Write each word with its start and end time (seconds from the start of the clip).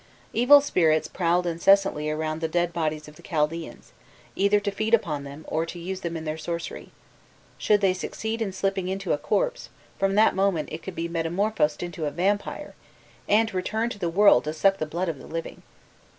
Evil 0.33 0.61
spirits, 0.61 1.07
prowled 1.07 1.45
incessantly 1.45 2.09
around 2.09 2.41
the 2.41 2.47
dead 2.47 2.73
bodies 2.73 3.07
of 3.07 3.17
the 3.17 3.21
Chaldaeans, 3.21 3.91
either 4.35 4.59
to 4.59 4.71
feed 4.71 4.95
upon 4.95 5.25
them, 5.25 5.45
or 5.47 5.63
to 5.67 5.77
use 5.77 6.01
them 6.01 6.17
in 6.17 6.23
their 6.25 6.39
sorcery: 6.39 6.89
should 7.59 7.81
they 7.81 7.93
succeed 7.93 8.41
in 8.41 8.51
slipping 8.51 8.87
into 8.87 9.13
a 9.13 9.17
corpse, 9.19 9.69
from 9.99 10.15
that 10.15 10.33
moment 10.33 10.69
it 10.71 10.81
could 10.81 10.95
be 10.95 11.07
metamorphosed 11.07 11.83
into 11.83 12.07
a 12.07 12.09
vampire, 12.09 12.73
and 13.29 13.53
return 13.53 13.91
to 13.91 13.99
the 13.99 14.09
world 14.09 14.45
to 14.45 14.53
suck 14.53 14.79
the 14.79 14.87
blood 14.87 15.07
of 15.07 15.19
the 15.19 15.27
living. 15.27 15.61